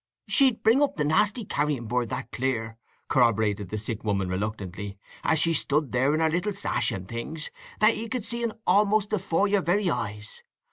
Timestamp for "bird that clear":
1.85-2.75